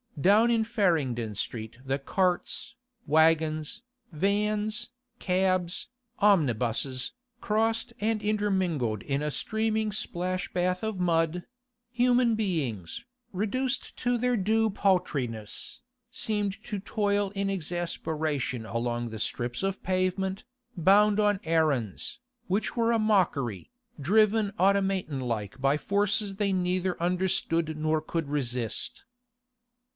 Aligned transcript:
Down 0.19 0.51
in 0.51 0.63
Farringdon 0.63 1.33
Street 1.35 1.79
the 1.85 1.97
carts, 1.97 2.75
waggons, 3.07 3.81
vans, 4.11 4.89
cabs, 5.19 5.87
omnibuses, 6.19 7.13
crossed 7.39 7.93
and 7.99 8.21
intermingled 8.21 9.03
in 9.03 9.21
a 9.23 9.31
steaming 9.31 9.91
splash 9.91 10.51
bath 10.53 10.83
of 10.83 10.99
mud; 10.99 11.43
human 11.91 12.33
beings, 12.35 13.03
reduced 13.31 13.95
to 13.97 14.17
their 14.17 14.35
due 14.37 14.69
paltriness, 14.71 15.81
seemed 16.11 16.61
to 16.65 16.79
toil 16.79 17.31
in 17.33 17.49
exasperation 17.49 18.65
along 18.65 19.09
the 19.09 19.19
strips 19.19 19.63
of 19.63 19.81
pavement, 19.83 20.43
bound 20.75 21.19
on 21.19 21.39
errands, 21.43 22.19
which 22.47 22.75
were 22.75 22.91
a 22.91 22.99
mockery, 22.99 23.71
driven 23.99 24.51
automaton 24.59 25.19
like 25.19 25.61
by 25.61 25.77
forces 25.77 26.35
they 26.35 26.53
neither 26.53 26.99
understood 27.01 27.77
nor 27.77 28.01
could 28.01 28.29
resist. 28.29 29.03